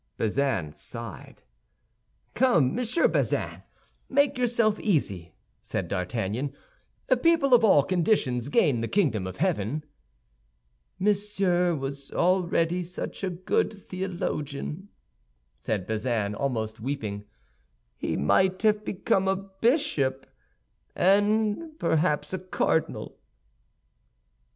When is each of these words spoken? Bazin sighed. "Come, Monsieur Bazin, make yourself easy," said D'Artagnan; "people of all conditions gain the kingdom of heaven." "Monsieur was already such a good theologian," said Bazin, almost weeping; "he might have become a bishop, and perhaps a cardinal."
Bazin 0.17 0.71
sighed. 0.71 1.43
"Come, 2.33 2.73
Monsieur 2.73 3.07
Bazin, 3.07 3.61
make 4.09 4.35
yourself 4.35 4.79
easy," 4.79 5.35
said 5.61 5.87
D'Artagnan; 5.87 6.55
"people 7.21 7.53
of 7.53 7.63
all 7.63 7.83
conditions 7.83 8.49
gain 8.49 8.81
the 8.81 8.87
kingdom 8.87 9.27
of 9.27 9.37
heaven." 9.37 9.83
"Monsieur 10.97 11.75
was 11.75 12.11
already 12.13 12.81
such 12.81 13.23
a 13.23 13.29
good 13.29 13.71
theologian," 13.73 14.89
said 15.59 15.85
Bazin, 15.85 16.33
almost 16.33 16.79
weeping; 16.79 17.25
"he 17.95 18.17
might 18.17 18.63
have 18.63 18.83
become 18.83 19.27
a 19.27 19.35
bishop, 19.35 20.25
and 20.95 21.77
perhaps 21.77 22.33
a 22.33 22.39
cardinal." 22.39 23.19